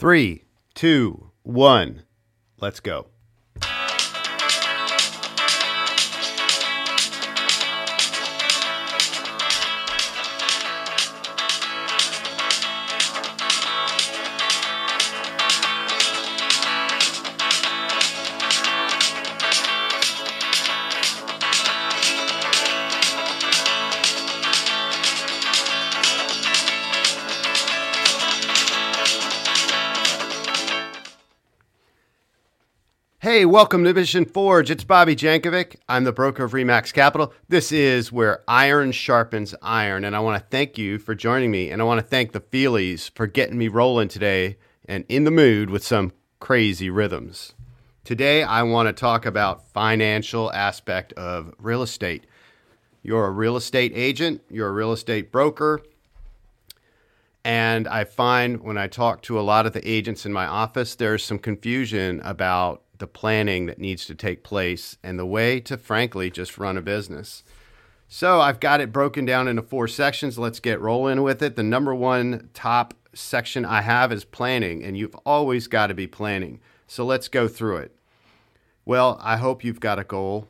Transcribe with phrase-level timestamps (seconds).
[0.00, 2.04] Three, two, one,
[2.58, 3.08] let's go.
[33.50, 34.70] Welcome to Mission Forge.
[34.70, 35.74] It's Bobby Jankovic.
[35.88, 37.32] I'm the broker of Remax Capital.
[37.48, 41.68] This is where iron sharpens iron, and I want to thank you for joining me.
[41.68, 45.32] And I want to thank the Feelies for getting me rolling today and in the
[45.32, 47.54] mood with some crazy rhythms.
[48.04, 52.26] Today, I want to talk about financial aspect of real estate.
[53.02, 55.80] You're a real estate agent, you're a real estate broker,
[57.44, 60.94] and I find when I talk to a lot of the agents in my office,
[60.94, 65.76] there's some confusion about the planning that needs to take place and the way to,
[65.76, 67.42] frankly, just run a business.
[68.06, 70.38] So I've got it broken down into four sections.
[70.38, 71.56] Let's get rolling with it.
[71.56, 76.06] The number one top section I have is planning, and you've always got to be
[76.06, 76.60] planning.
[76.86, 77.96] So let's go through it.
[78.84, 80.48] Well, I hope you've got a goal,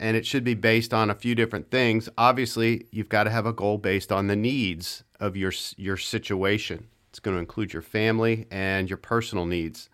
[0.00, 2.08] and it should be based on a few different things.
[2.18, 6.88] Obviously, you've got to have a goal based on the needs of your your situation.
[7.10, 9.88] It's going to include your family and your personal needs.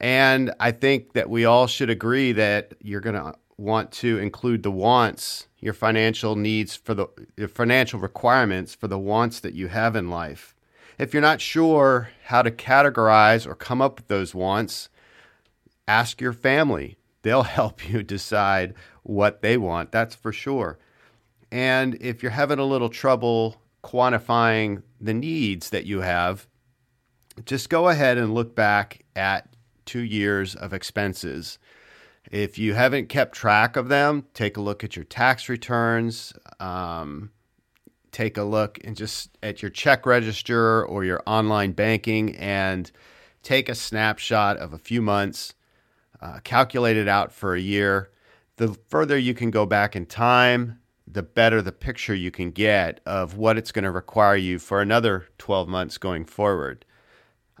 [0.00, 4.62] And I think that we all should agree that you're going to want to include
[4.62, 9.68] the wants, your financial needs for the your financial requirements for the wants that you
[9.68, 10.54] have in life.
[10.98, 14.88] If you're not sure how to categorize or come up with those wants,
[15.86, 16.98] ask your family.
[17.22, 20.78] They'll help you decide what they want, that's for sure.
[21.50, 26.46] And if you're having a little trouble quantifying the needs that you have,
[27.44, 29.48] just go ahead and look back at
[29.88, 31.58] two years of expenses.
[32.30, 36.34] If you haven't kept track of them, take a look at your tax returns.
[36.60, 37.30] Um,
[38.12, 42.90] take a look and just at your check register or your online banking and
[43.42, 45.54] take a snapshot of a few months,
[46.20, 48.10] uh, calculate it out for a year.
[48.56, 53.00] The further you can go back in time, the better the picture you can get
[53.06, 56.84] of what it's going to require you for another 12 months going forward.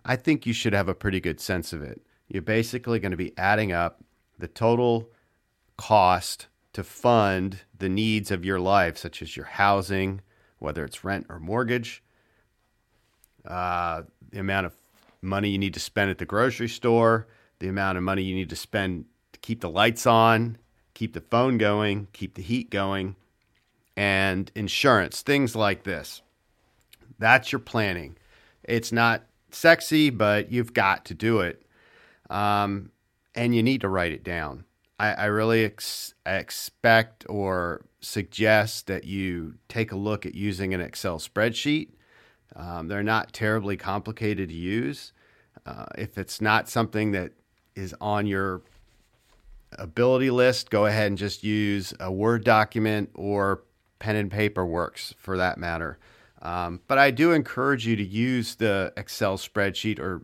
[0.04, 3.16] I think you should have a pretty good sense of it you're basically going to
[3.16, 4.02] be adding up
[4.38, 5.10] the total
[5.76, 10.20] cost to fund the needs of your life, such as your housing,
[10.58, 12.02] whether it's rent or mortgage,
[13.46, 14.74] uh, the amount of
[15.22, 17.26] money you need to spend at the grocery store,
[17.58, 20.58] the amount of money you need to spend to keep the lights on,
[20.94, 23.16] keep the phone going, keep the heat going,
[23.96, 26.22] and insurance, things like this.
[27.18, 28.16] That's your planning.
[28.62, 31.62] It's not sexy, but you've got to do it
[32.30, 32.90] um,
[33.34, 34.64] and you need to write it down.
[34.98, 40.80] I, I really ex- expect or suggest that you take a look at using an
[40.80, 41.90] Excel spreadsheet.
[42.56, 45.12] Um, they're not terribly complicated to use.
[45.64, 47.32] Uh, if it's not something that
[47.74, 48.62] is on your
[49.72, 53.62] ability list, go ahead and just use a Word document or
[53.98, 55.98] pen and paper works for that matter.
[56.40, 60.22] Um, but I do encourage you to use the Excel spreadsheet or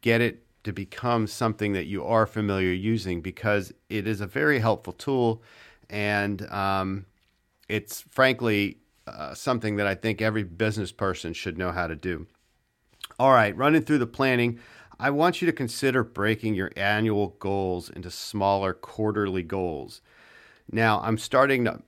[0.00, 4.58] get it to become something that you are familiar using because it is a very
[4.58, 5.42] helpful tool
[5.88, 7.06] and um,
[7.68, 12.26] it's frankly uh, something that I think every business person should know how to do.
[13.18, 14.58] All right, running through the planning,
[15.00, 20.00] I want you to consider breaking your annual goals into smaller quarterly goals.
[20.70, 21.82] Now, I'm starting to,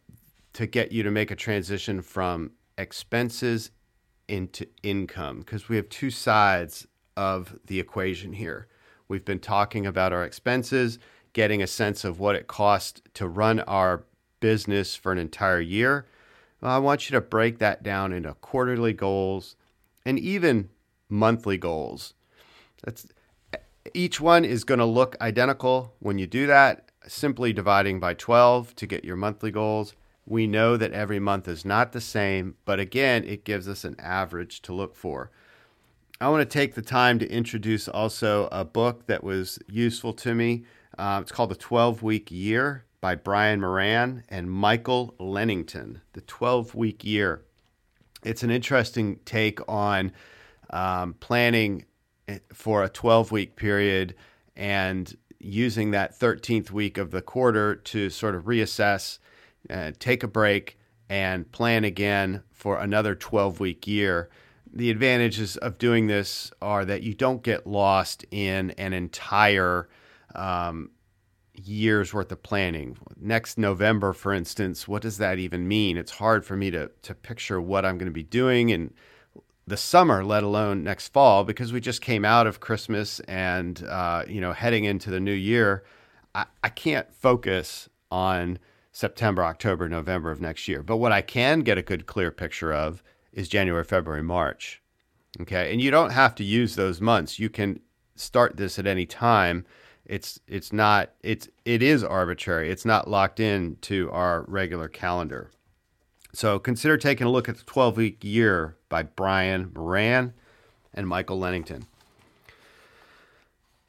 [0.54, 3.70] to get you to make a transition from expenses
[4.28, 6.86] into income because we have two sides
[7.20, 8.66] of the equation here.
[9.06, 10.98] We've been talking about our expenses,
[11.34, 14.04] getting a sense of what it costs to run our
[14.40, 16.06] business for an entire year.
[16.62, 19.54] I want you to break that down into quarterly goals
[20.06, 20.70] and even
[21.10, 22.14] monthly goals.
[22.84, 23.06] That's
[23.92, 28.74] each one is going to look identical when you do that, simply dividing by 12
[28.76, 29.94] to get your monthly goals.
[30.24, 33.96] We know that every month is not the same, but again, it gives us an
[33.98, 35.30] average to look for.
[36.22, 40.34] I want to take the time to introduce also a book that was useful to
[40.34, 40.64] me.
[40.98, 46.02] Uh, it's called The 12 Week Year by Brian Moran and Michael Lennington.
[46.12, 47.42] The 12 Week Year.
[48.22, 50.12] It's an interesting take on
[50.68, 51.86] um, planning
[52.52, 54.14] for a 12 week period
[54.54, 59.20] and using that 13th week of the quarter to sort of reassess,
[59.70, 60.78] uh, take a break,
[61.08, 64.28] and plan again for another 12 week year
[64.72, 69.88] the advantages of doing this are that you don't get lost in an entire
[70.34, 70.90] um,
[71.54, 72.96] year's worth of planning.
[73.20, 75.96] Next November, for instance, what does that even mean?
[75.96, 78.92] It's hard for me to to picture what I'm going to be doing in
[79.66, 84.24] the summer, let alone next fall, because we just came out of Christmas and uh,
[84.26, 85.84] you know heading into the new year.
[86.34, 88.58] I, I can't focus on
[88.92, 90.82] September, October, November of next year.
[90.82, 93.02] But what I can get a good, clear picture of
[93.32, 94.82] is January, February, March.
[95.40, 97.38] Okay, and you don't have to use those months.
[97.38, 97.80] You can
[98.16, 99.64] start this at any time
[100.10, 102.68] it's it's not it's it is arbitrary.
[102.68, 105.52] It's not locked in to our regular calendar.
[106.32, 110.34] So consider taking a look at the 12 week year by Brian Moran
[110.92, 111.86] and Michael Lennington.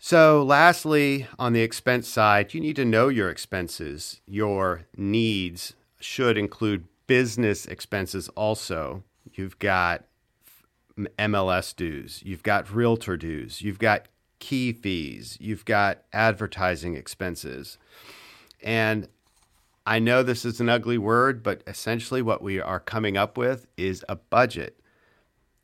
[0.03, 4.21] So, lastly, on the expense side, you need to know your expenses.
[4.25, 9.03] Your needs should include business expenses also.
[9.33, 10.05] You've got
[10.97, 14.07] MLS dues, you've got realtor dues, you've got
[14.39, 17.77] key fees, you've got advertising expenses.
[18.61, 19.07] And
[19.85, 23.67] I know this is an ugly word, but essentially what we are coming up with
[23.77, 24.79] is a budget.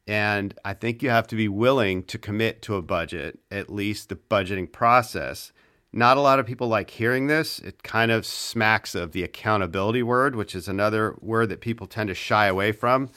[0.07, 4.09] And I think you have to be willing to commit to a budget, at least
[4.09, 5.51] the budgeting process.
[5.91, 7.59] Not a lot of people like hearing this.
[7.59, 12.07] It kind of smacks of the accountability word, which is another word that people tend
[12.07, 13.09] to shy away from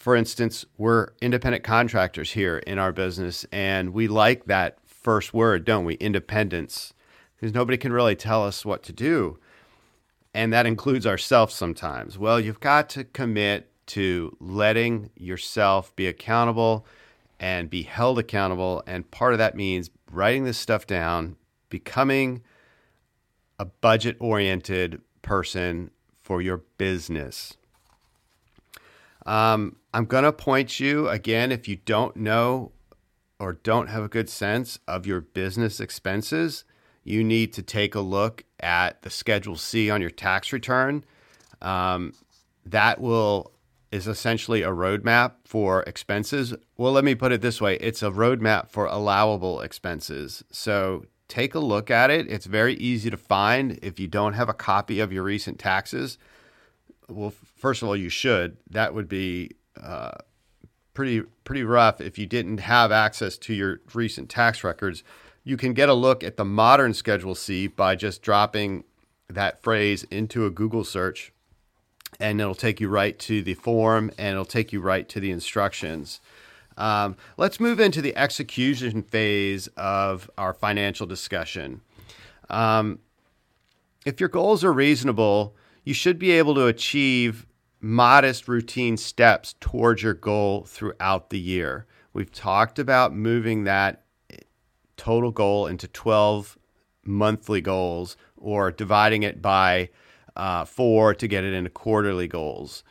[0.00, 5.66] for instance, we're independent contractors here in our business, and we like that first word,
[5.66, 5.94] don't we?
[5.96, 6.94] Independence,
[7.36, 9.38] because nobody can really tell us what to do.
[10.32, 12.16] And that includes ourselves sometimes.
[12.16, 16.86] Well, you've got to commit to letting yourself be accountable
[17.38, 18.82] and be held accountable.
[18.86, 21.36] And part of that means writing this stuff down,
[21.68, 22.42] becoming
[23.58, 25.90] a budget oriented person
[26.22, 27.58] for your business.
[29.26, 32.72] Um, I'm going to point you again if you don't know
[33.38, 36.64] or don't have a good sense of your business expenses,
[37.02, 41.04] you need to take a look at the Schedule C on your tax return.
[41.62, 42.12] Um,
[42.66, 43.52] that will
[43.90, 46.54] is essentially a roadmap for expenses.
[46.76, 50.44] Well, let me put it this way: it's a roadmap for allowable expenses.
[50.52, 52.30] So take a look at it.
[52.30, 56.18] It's very easy to find if you don't have a copy of your recent taxes
[57.10, 58.56] well, first of all, you should.
[58.68, 60.12] That would be uh,
[60.94, 65.02] pretty pretty rough if you didn't have access to your recent tax records.
[65.44, 68.84] You can get a look at the modern Schedule C by just dropping
[69.28, 71.32] that phrase into a Google search,
[72.18, 75.30] and it'll take you right to the form and it'll take you right to the
[75.30, 76.20] instructions.
[76.76, 81.82] Um, let's move into the execution phase of our financial discussion.
[82.48, 83.00] Um,
[84.06, 85.54] if your goals are reasonable,
[85.84, 87.46] you should be able to achieve
[87.80, 91.86] modest routine steps towards your goal throughout the year.
[92.12, 94.02] We've talked about moving that
[94.96, 96.58] total goal into 12
[97.04, 99.88] monthly goals or dividing it by
[100.36, 102.84] uh, four to get it into quarterly goals.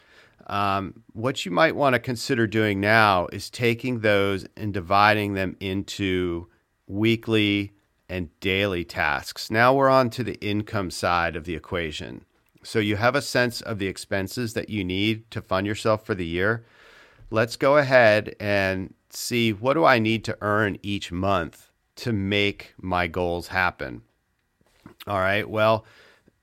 [0.47, 5.55] Um, what you might want to consider doing now is taking those and dividing them
[5.59, 6.47] into
[6.87, 7.73] weekly
[8.09, 9.51] and daily tasks.
[9.51, 12.25] Now we're on to the income side of the equation.
[12.63, 16.13] So you have a sense of the expenses that you need to fund yourself for
[16.13, 16.65] the year.
[17.31, 22.73] Let's go ahead and see what do I need to earn each month to make
[22.77, 24.01] my goals happen.
[25.07, 25.47] All right.
[25.49, 25.85] Well,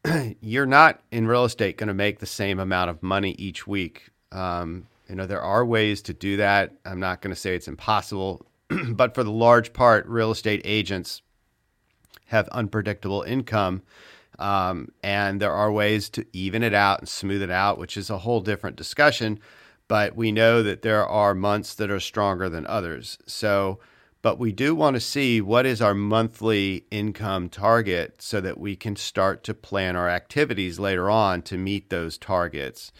[0.41, 4.11] you're not in real estate going to make the same amount of money each week.
[4.33, 6.73] Um, you know, there are ways to do that.
[6.85, 8.47] I'm not going to say it's impossible,
[8.89, 11.23] but for the large part, real estate agents
[12.27, 13.83] have unpredictable income
[14.39, 18.11] um, and there are ways to even it out and smooth it out, which is
[18.11, 19.39] a whole different discussion.
[19.89, 23.19] But we know that there are months that are stronger than others.
[23.27, 23.79] So,
[24.21, 28.75] but we do want to see what is our monthly income target so that we
[28.75, 32.93] can start to plan our activities later on to meet those targets.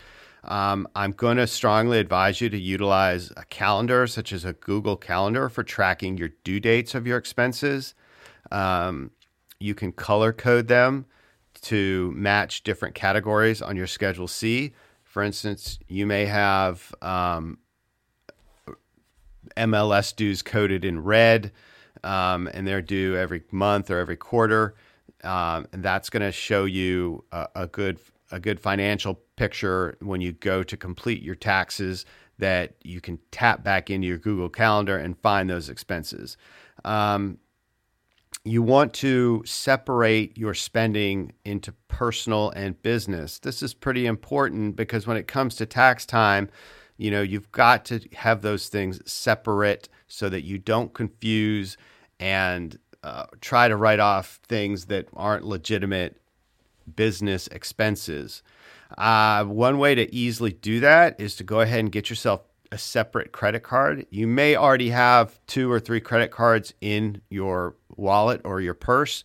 [0.45, 4.97] Um, I'm going to strongly advise you to utilize a calendar, such as a Google
[4.97, 7.95] Calendar, for tracking your due dates of your expenses.
[8.53, 9.11] Um,
[9.59, 11.07] you can color code them
[11.67, 14.73] to match different categories on your Schedule C.
[15.03, 17.59] For instance, you may have um,
[19.57, 21.51] MLS dues coded in red,
[22.05, 24.77] um, and they're due every month or every quarter,
[25.25, 27.99] um, and that's going to show you a, a, good
[28.31, 32.05] a good financial picture when you go to complete your taxes.
[32.39, 36.37] That you can tap back into your Google Calendar and find those expenses.
[36.85, 37.39] Um,
[38.47, 43.39] you want to separate your spending into personal and business.
[43.41, 46.49] This is pretty important because when it comes to tax time,
[46.99, 51.77] You know, you've got to have those things separate so that you don't confuse
[52.19, 56.17] and uh, try to write off things that aren't legitimate
[56.95, 58.43] business expenses.
[58.97, 62.79] Uh, one way to easily do that is to go ahead and get yourself a
[62.79, 64.07] separate credit card.
[64.11, 69.25] You may already have two or three credit cards in your wallet or your purse.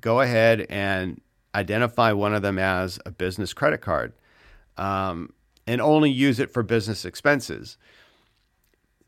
[0.00, 1.20] Go ahead and
[1.54, 4.12] identify one of them as a business credit card
[4.76, 5.32] um,
[5.66, 7.76] and only use it for business expenses.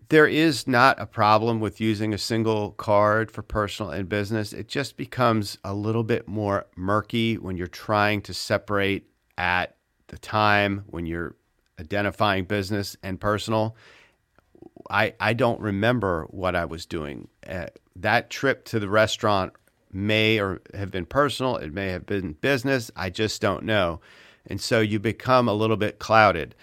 [0.08, 4.52] There is not a problem with using a single card for personal and business.
[4.52, 9.06] It just becomes a little bit more murky when you're trying to separate
[9.38, 9.76] at
[10.08, 11.36] the time when you're
[11.80, 13.76] identifying business and personal.
[14.88, 17.28] I, I don't remember what I was doing.
[17.48, 19.52] Uh, that trip to the restaurant
[19.92, 22.90] may or have been personal, it may have been business.
[22.94, 24.00] I just don't know.
[24.46, 26.54] And so you become a little bit clouded.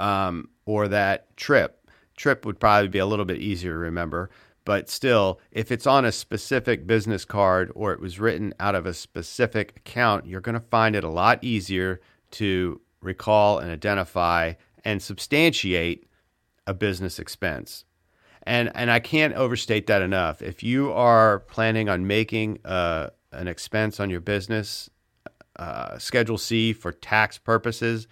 [0.00, 1.82] Um, or that trip
[2.16, 4.30] trip would probably be a little bit easier to remember.
[4.64, 8.86] But still, if it's on a specific business card or it was written out of
[8.86, 12.00] a specific account, you're going to find it a lot easier
[12.32, 14.54] to recall and identify
[14.84, 16.06] and substantiate
[16.66, 17.84] a business expense.
[18.44, 20.42] And, and I can't overstate that enough.
[20.42, 24.90] If you are planning on making uh, an expense on your business,
[25.56, 28.08] uh, Schedule C for tax purposes,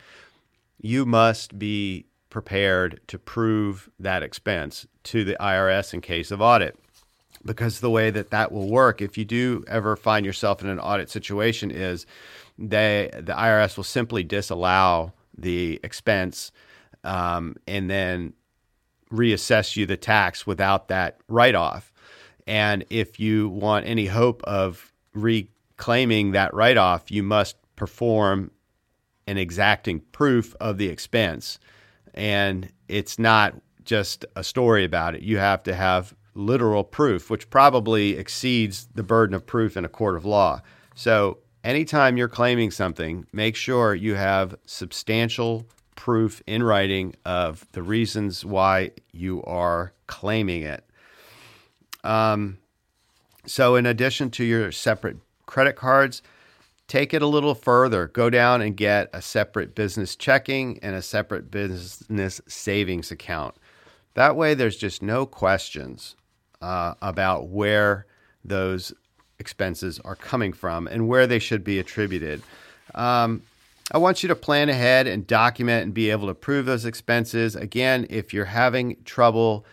[0.80, 6.78] you must be prepared to prove that expense to the IRS in case of audit.
[7.44, 10.78] Because the way that that will work, if you do ever find yourself in an
[10.78, 12.04] audit situation, is
[12.61, 16.52] they the IRS will simply disallow the expense
[17.05, 18.35] um, and then
[19.11, 21.93] reassess you the tax without that write off.
[22.47, 28.50] And if you want any hope of reclaiming that write off, you must perform
[29.26, 31.59] an exacting proof of the expense
[32.14, 35.23] and it's not just a story about it.
[35.23, 39.88] You have to have literal proof, which probably exceeds the burden of proof in a
[39.88, 40.61] court of law.
[40.95, 47.83] So, anytime you're claiming something, make sure you have substantial proof in writing of the
[47.83, 50.85] reasons why you are claiming it.
[52.02, 52.59] Um,
[53.47, 56.23] so, in addition to your separate credit cards,
[56.88, 58.07] take it a little further.
[58.09, 63.55] Go down and get a separate business checking and a separate business savings account.
[64.14, 66.17] That way, there's just no questions
[66.62, 68.07] uh, about where
[68.45, 68.93] those
[69.40, 72.42] expenses are coming from and where they should be attributed.
[72.94, 73.42] Um,
[73.92, 77.56] I want you to plan ahead and document and be able to prove those expenses.
[77.56, 79.64] Again, if you're having trouble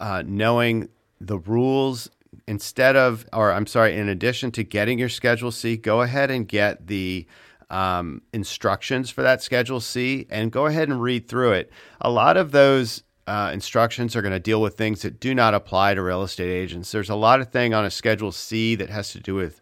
[0.00, 0.88] uh, knowing
[1.20, 2.08] the rules
[2.46, 6.48] instead of, or I'm sorry, in addition to getting your Schedule C, go ahead and
[6.48, 7.26] get the
[7.68, 11.70] um, instructions for that Schedule C and go ahead and read through it.
[12.00, 15.52] A lot of those uh, instructions are going to deal with things that do not
[15.52, 16.90] apply to real estate agents.
[16.90, 19.60] There's a lot of thing on a Schedule C that has to do with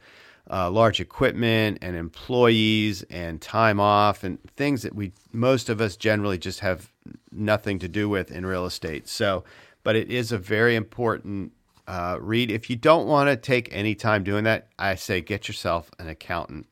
[0.48, 5.96] uh, large equipment and employees and time off and things that we most of us
[5.96, 6.92] generally just have
[7.32, 9.08] nothing to do with in real estate.
[9.08, 9.42] So,
[9.82, 11.52] but it is a very important
[11.88, 12.52] uh, read.
[12.52, 16.08] If you don't want to take any time doing that, I say get yourself an
[16.08, 16.66] accountant.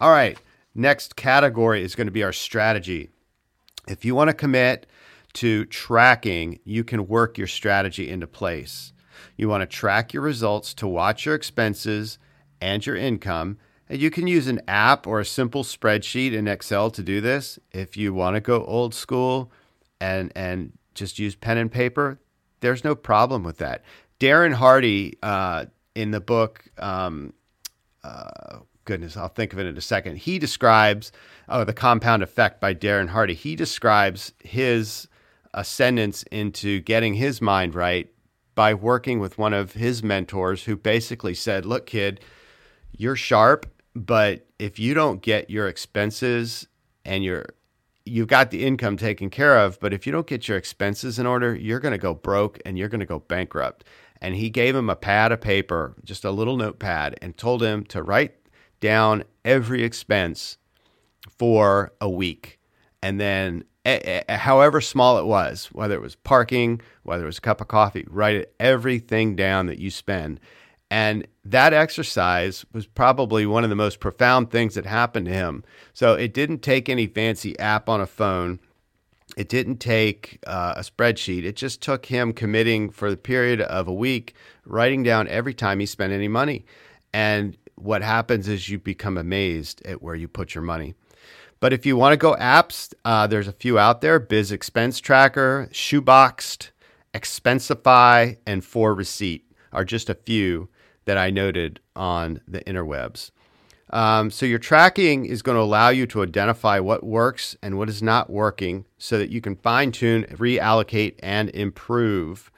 [0.00, 0.36] All right,
[0.74, 3.10] next category is going to be our strategy.
[3.86, 4.86] If you want to commit
[5.34, 8.92] to tracking, you can work your strategy into place.
[9.36, 12.18] You want to track your results to watch your expenses
[12.60, 13.58] and your income.
[13.88, 17.58] And you can use an app or a simple spreadsheet in Excel to do this.
[17.72, 19.52] If you want to go old school
[20.00, 22.18] and and just use pen and paper,
[22.60, 23.82] there's no problem with that.
[24.20, 27.34] Darren Hardy uh, in the book, um,
[28.04, 30.16] uh, goodness, I'll think of it in a second.
[30.18, 31.12] He describes,
[31.48, 33.34] oh, the compound effect by Darren Hardy.
[33.34, 35.08] He describes his
[35.54, 38.10] ascendance into getting his mind right
[38.54, 42.20] by working with one of his mentors who basically said, look, kid,
[42.92, 46.66] you're sharp, but if you don't get your expenses
[47.04, 47.46] and your
[48.06, 51.24] you've got the income taken care of, but if you don't get your expenses in
[51.24, 53.82] order, you're going to go broke and you're going to go bankrupt
[54.24, 57.84] and he gave him a pad of paper, just a little notepad, and told him
[57.84, 58.34] to write
[58.80, 60.56] down every expense
[61.38, 62.58] for a week.
[63.02, 63.64] And then,
[64.28, 68.06] however small it was, whether it was parking, whether it was a cup of coffee,
[68.08, 70.40] write everything down that you spend.
[70.90, 75.64] And that exercise was probably one of the most profound things that happened to him.
[75.92, 78.60] So it didn't take any fancy app on a phone.
[79.36, 81.44] It didn't take uh, a spreadsheet.
[81.44, 85.80] It just took him committing for the period of a week, writing down every time
[85.80, 86.64] he spent any money.
[87.12, 90.94] And what happens is you become amazed at where you put your money.
[91.60, 95.00] But if you want to go apps, uh, there's a few out there Biz Expense
[95.00, 96.70] Tracker, Shoeboxed,
[97.14, 99.42] Expensify, and Foreceipt
[99.72, 100.68] are just a few
[101.04, 103.30] that I noted on the interwebs.
[103.90, 107.88] Um, so your tracking is going to allow you to identify what works and what
[107.88, 112.50] is not working so that you can fine tune, reallocate, and improve.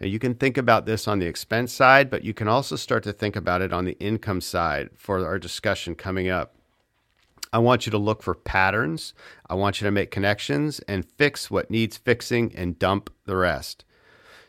[0.00, 3.04] Now, you can think about this on the expense side, but you can also start
[3.04, 6.54] to think about it on the income side for our discussion coming up.
[7.52, 9.12] I want you to look for patterns.
[9.48, 13.84] I want you to make connections and fix what needs fixing and dump the rest.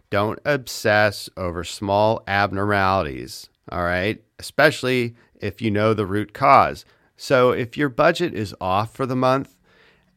[0.09, 4.21] Don't obsess over small abnormalities, all right?
[4.37, 6.85] Especially if you know the root cause.
[7.17, 9.55] So if your budget is off for the month,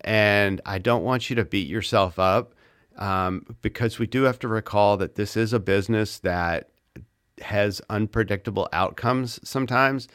[0.00, 2.54] and I don't want you to beat yourself up
[2.98, 6.68] um, because we do have to recall that this is a business that
[7.40, 10.08] has unpredictable outcomes sometimes.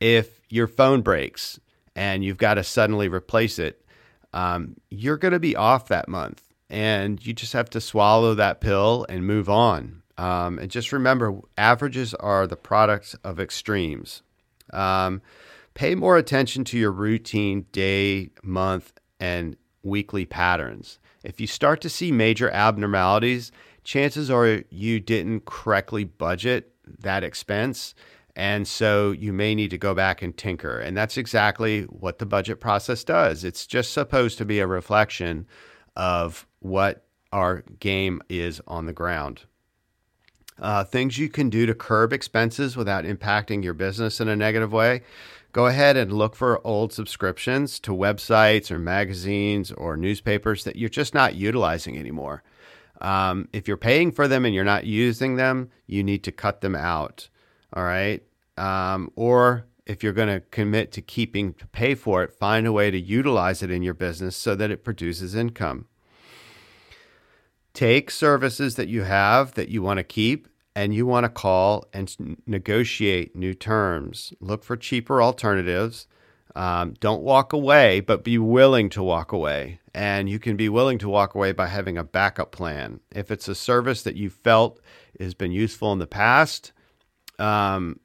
[0.00, 1.60] If your phone breaks
[1.96, 3.84] and you've got to suddenly replace it,
[4.32, 8.60] um, you're going to be off that month and you just have to swallow that
[8.60, 10.02] pill and move on.
[10.18, 14.22] Um, and just remember, averages are the products of extremes.
[14.72, 15.22] Um,
[15.74, 20.98] pay more attention to your routine day, month, and weekly patterns.
[21.22, 23.52] If you start to see major abnormalities,
[23.84, 27.94] chances are you didn't correctly budget that expense.
[28.36, 30.78] And so you may need to go back and tinker.
[30.78, 33.44] And that's exactly what the budget process does.
[33.44, 35.46] It's just supposed to be a reflection
[35.96, 39.44] of what our game is on the ground.
[40.58, 44.72] Uh, things you can do to curb expenses without impacting your business in a negative
[44.72, 45.02] way.
[45.52, 50.90] Go ahead and look for old subscriptions to websites or magazines or newspapers that you're
[50.90, 52.42] just not utilizing anymore.
[53.00, 56.60] Um, if you're paying for them and you're not using them, you need to cut
[56.60, 57.28] them out.
[57.72, 58.22] All right.
[58.56, 62.72] Um, or if you're going to commit to keeping to pay for it, find a
[62.72, 65.86] way to utilize it in your business so that it produces income.
[67.72, 71.86] Take services that you have that you want to keep and you want to call
[71.92, 74.32] and negotiate new terms.
[74.40, 76.06] Look for cheaper alternatives.
[76.54, 79.80] Um, don't walk away, but be willing to walk away.
[79.94, 83.00] And you can be willing to walk away by having a backup plan.
[83.14, 84.80] If it's a service that you felt
[85.20, 86.72] has been useful in the past,
[87.38, 88.00] um,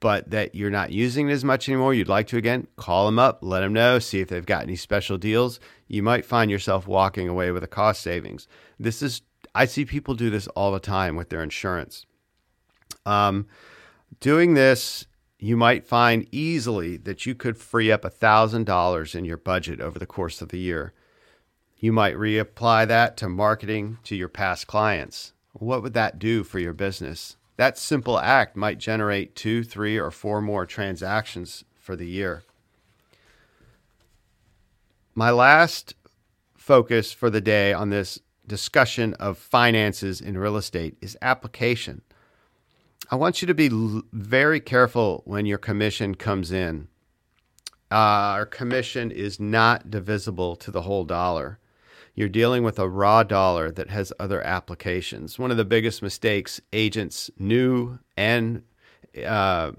[0.00, 3.18] but that you're not using it as much anymore, you'd like to again, call them
[3.18, 5.58] up, let them know, see if they've got any special deals.
[5.88, 8.46] You might find yourself walking away with a cost savings.
[8.78, 9.22] This is,
[9.54, 12.06] I see people do this all the time with their insurance.
[13.04, 13.46] Um,
[14.20, 15.06] doing this,
[15.38, 20.06] you might find easily that you could free up $1,000 in your budget over the
[20.06, 20.92] course of the year.
[21.76, 25.32] You might reapply that to marketing to your past clients.
[25.52, 27.36] What would that do for your business?
[27.56, 32.42] That simple act might generate two, three, or four more transactions for the year.
[35.14, 35.94] My last
[36.56, 42.02] focus for the day on this discussion of finances in real estate is application.
[43.10, 46.88] I want you to be l- very careful when your commission comes in.
[47.90, 51.58] Uh, our commission is not divisible to the whole dollar
[52.14, 55.38] you're dealing with a raw dollar that has other applications.
[55.38, 58.62] One of the biggest mistakes agents new and
[59.26, 59.72] uh,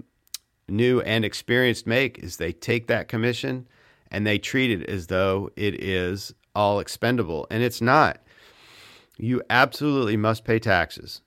[0.68, 3.68] new and experienced make is they take that commission
[4.10, 8.20] and they treat it as though it is all expendable, and it's not.
[9.16, 11.20] You absolutely must pay taxes.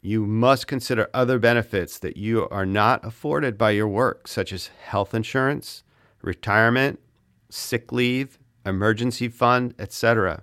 [0.00, 4.70] You must consider other benefits that you are not afforded by your work, such as
[4.82, 5.82] health insurance,
[6.22, 7.00] retirement,
[7.50, 8.38] sick leave,
[8.68, 10.42] emergency fund, etc.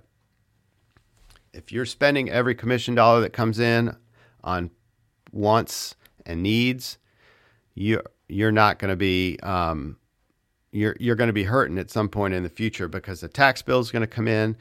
[1.52, 3.96] If you're spending every commission dollar that comes in
[4.44, 4.70] on
[5.32, 5.94] wants
[6.26, 6.98] and needs,
[7.74, 9.96] you you're not going to be um,
[10.72, 13.62] you're you're going to be hurting at some point in the future because the tax
[13.62, 14.56] bill is going to come in.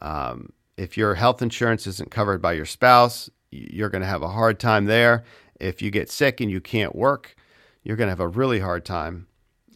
[0.00, 4.28] Um, if your health insurance isn't covered by your spouse, you're going to have a
[4.28, 5.24] hard time there.
[5.58, 7.34] If you get sick and you can't work,
[7.82, 9.26] you're going to have a really hard time.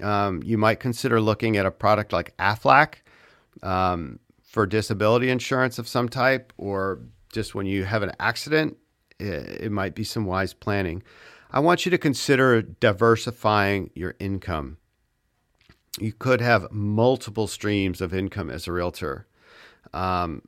[0.01, 3.03] Um, you might consider looking at a product like Aflac
[3.63, 7.01] um, for disability insurance of some type, or
[7.33, 8.77] just when you have an accident,
[9.19, 11.03] it, it might be some wise planning.
[11.51, 14.79] I want you to consider diversifying your income.
[15.99, 19.27] You could have multiple streams of income as a realtor.
[19.93, 20.43] Um,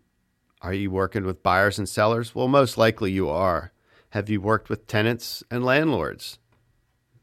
[0.62, 2.34] are you working with buyers and sellers?
[2.34, 3.72] Well, most likely you are.
[4.10, 6.38] Have you worked with tenants and landlords?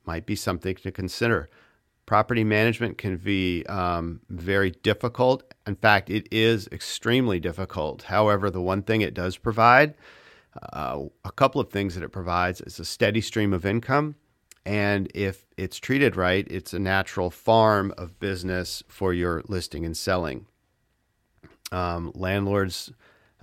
[0.05, 1.49] Might be something to consider.
[2.05, 5.43] Property management can be um, very difficult.
[5.65, 8.03] In fact, it is extremely difficult.
[8.03, 9.95] However, the one thing it does provide,
[10.73, 14.15] uh, a couple of things that it provides, is a steady stream of income
[14.65, 19.97] And if it's treated right, it's a natural farm of business for your listing and
[19.97, 20.45] selling.
[21.71, 22.91] Um, landlords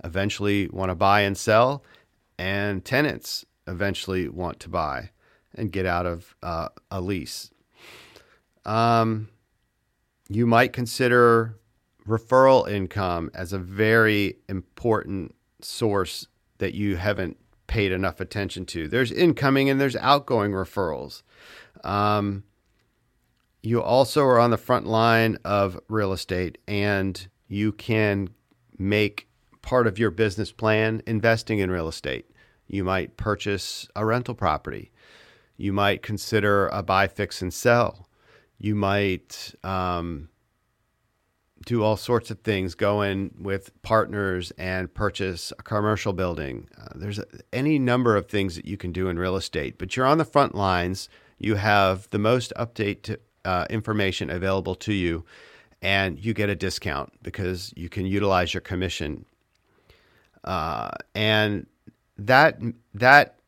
[0.03, 1.83] eventually want to buy and sell,
[2.37, 5.11] and tenants eventually want to buy
[5.53, 7.51] and get out of uh, a lease.
[8.69, 9.29] Um,
[10.29, 11.57] you might consider
[12.07, 16.27] referral income as a very important source
[16.59, 18.87] that you haven't paid enough attention to.
[18.87, 21.23] There's incoming and there's outgoing referrals.
[21.83, 22.43] Um,
[23.63, 28.29] you also are on the front line of real estate and you can
[28.77, 29.27] make
[29.63, 32.29] part of your business plan investing in real estate.
[32.67, 34.91] You might purchase a rental property.
[35.57, 38.08] You might consider a buy, fix, and sell.
[38.59, 40.29] You might um,
[41.65, 46.67] do all sorts of things, go in with partners and purchase a commercial building.
[46.77, 49.95] Uh, there's a, any number of things that you can do in real estate, but
[49.95, 51.09] you're on the front lines.
[51.37, 55.25] You have the most update to, uh, information available to you,
[55.81, 59.25] and you get a discount because you can utilize your commission.
[60.43, 61.65] Uh, and
[62.17, 62.59] that
[62.93, 63.38] that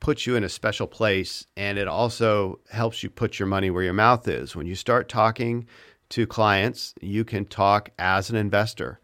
[0.00, 3.82] puts you in a special place, and it also helps you put your money where
[3.82, 4.54] your mouth is.
[4.54, 5.66] When you start talking
[6.10, 9.00] to clients, you can talk as an investor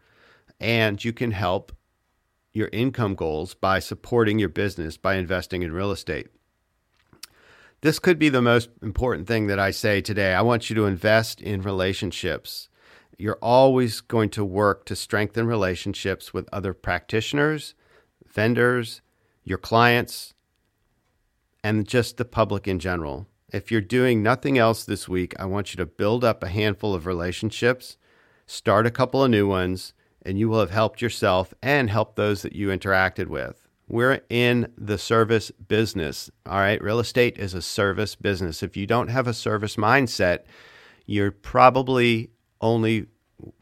[0.59, 1.71] and you can help
[2.53, 6.27] your income goals by supporting your business by investing in real estate.
[7.81, 10.35] This could be the most important thing that I say today.
[10.35, 12.69] I want you to invest in relationships.
[13.17, 17.73] You're always going to work to strengthen relationships with other practitioners,
[18.27, 19.01] vendors,
[19.43, 20.35] your clients,
[21.63, 23.27] and just the public in general.
[23.49, 26.93] If you're doing nothing else this week, I want you to build up a handful
[26.93, 27.97] of relationships,
[28.45, 29.93] start a couple of new ones,
[30.25, 33.67] and you will have helped yourself and helped those that you interacted with.
[33.87, 36.31] We're in the service business.
[36.45, 36.81] All right.
[36.81, 38.63] Real estate is a service business.
[38.63, 40.45] If you don't have a service mindset,
[41.05, 42.29] you're probably
[42.61, 43.07] only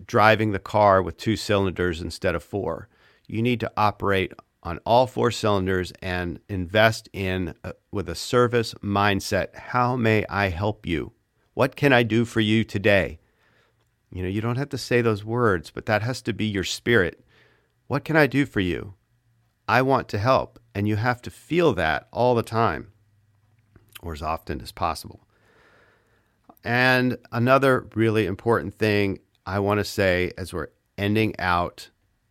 [0.05, 2.89] driving the car with two cylinders instead of four.
[3.27, 8.73] You need to operate on all four cylinders and invest in uh, with a service
[8.75, 9.55] mindset.
[9.55, 11.13] How may I help you?
[11.53, 13.19] What can I do for you today?
[14.11, 16.63] You know, you don't have to say those words, but that has to be your
[16.63, 17.23] spirit.
[17.87, 18.95] What can I do for you?
[19.67, 20.59] I want to help.
[20.73, 22.91] And you have to feel that all the time,
[24.01, 25.27] or as often as possible.
[26.63, 30.67] And another really important thing I want to say as we're
[30.97, 31.89] ending out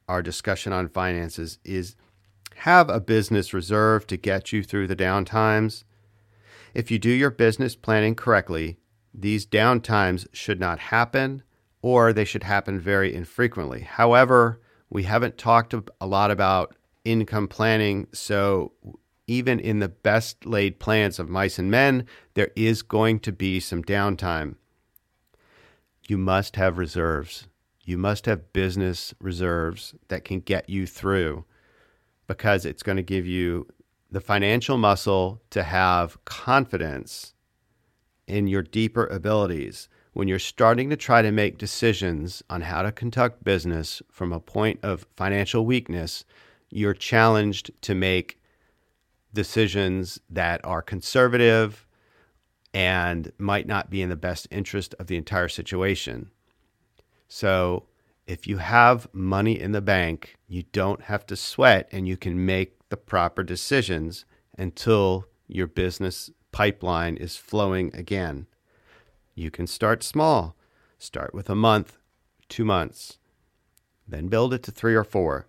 [0.08, 1.96] our discussion on finances is
[2.58, 5.84] have a business reserve to get you through the downtimes.
[6.74, 8.78] If you do your business planning correctly,
[9.14, 11.44] these downtimes should not happen
[11.82, 13.82] or they should happen very infrequently.
[13.82, 18.72] However, we haven't talked a lot about income planning, so
[19.28, 23.60] even in the best laid plans of mice and men, there is going to be
[23.60, 24.56] some downtime.
[26.08, 27.46] You must have reserves.
[27.84, 31.44] You must have business reserves that can get you through
[32.28, 33.66] because it's going to give you
[34.10, 37.34] the financial muscle to have confidence
[38.28, 39.88] in your deeper abilities.
[40.12, 44.40] When you're starting to try to make decisions on how to conduct business from a
[44.40, 46.24] point of financial weakness,
[46.70, 48.40] you're challenged to make
[49.32, 51.86] decisions that are conservative
[52.74, 56.30] and might not be in the best interest of the entire situation.
[57.28, 57.86] So,
[58.28, 62.44] if you have money in the bank, you don't have to sweat and you can
[62.44, 64.26] make the proper decisions
[64.58, 68.46] until your business pipeline is flowing again.
[69.34, 70.54] You can start small.
[70.98, 71.96] Start with a month,
[72.48, 73.18] two months,
[74.06, 75.46] then build it to three or four.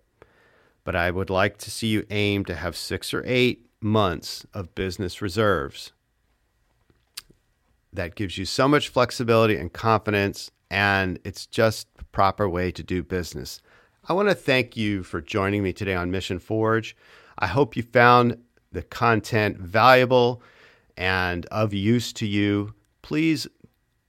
[0.84, 4.74] But I would like to see you aim to have six or eight months of
[4.74, 5.92] business reserves.
[7.92, 12.82] That gives you so much flexibility and confidence and it's just the proper way to
[12.82, 13.60] do business.
[14.08, 16.96] I want to thank you for joining me today on Mission Forge.
[17.38, 18.38] I hope you found
[18.72, 20.42] the content valuable
[20.96, 22.74] and of use to you.
[23.02, 23.46] Please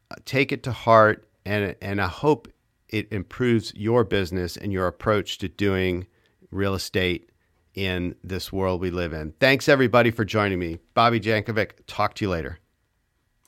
[0.10, 2.48] uh, take it to heart, and, and I hope
[2.90, 6.08] it improves your business and your approach to doing
[6.52, 7.30] real estate
[7.74, 9.32] in this world we live in.
[9.40, 10.80] Thanks, everybody, for joining me.
[10.94, 12.60] Bobby Jankovic, talk to you later.